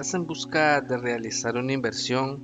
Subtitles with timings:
[0.00, 2.40] estás en busca de realizar una inversión,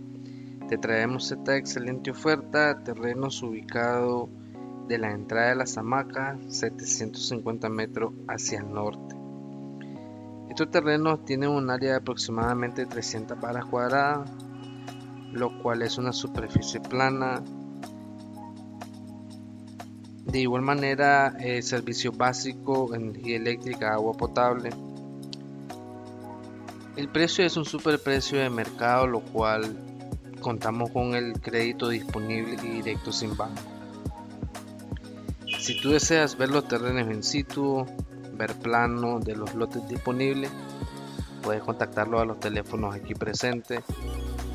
[0.69, 4.29] te traemos esta excelente oferta, terrenos ubicados
[4.89, 9.15] de la entrada de las hamacas 750 metros hacia el norte.
[10.51, 14.29] Estos terrenos tienen un área de aproximadamente 300 varas cuadradas,
[15.31, 17.41] lo cual es una superficie plana.
[20.27, 24.71] De igual manera, el servicio básico, energía eléctrica, agua potable.
[26.97, 29.77] El precio es un superprecio de mercado, lo cual
[30.41, 33.63] contamos con el crédito disponible y directo sin banco.
[35.59, 37.85] Si tú deseas ver los terrenos en situ,
[38.35, 40.51] ver plano de los lotes disponibles,
[41.43, 43.81] puedes contactarlo a los teléfonos aquí presentes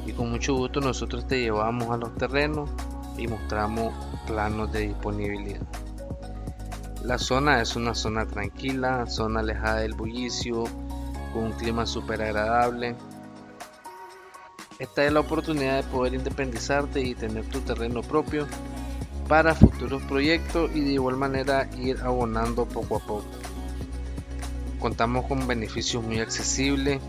[0.06, 2.70] y con mucho gusto nosotros te llevamos a los terrenos
[3.18, 3.94] y mostramos
[4.26, 5.62] planos de disponibilidad.
[7.04, 10.64] La zona es una zona tranquila, zona alejada del bullicio,
[11.34, 12.96] con un clima súper agradable.
[14.80, 18.48] Esta es la oportunidad de poder independizarte y tener tu terreno propio
[19.28, 23.26] para futuros proyectos y de igual manera ir abonando poco a poco.
[24.80, 27.02] Contamos con beneficios muy accesibles,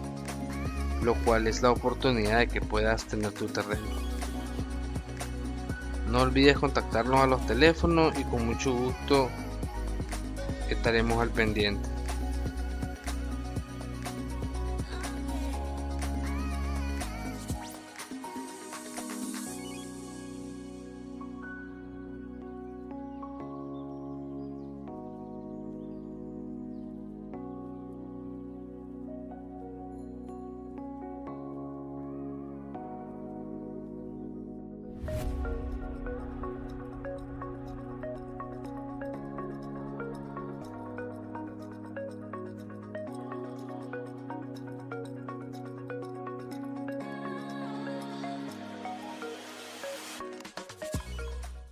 [1.03, 3.87] lo cual es la oportunidad de que puedas tener tu terreno.
[6.11, 9.31] No olvides contactarnos a los teléfonos y con mucho gusto
[10.69, 11.89] estaremos al pendiente.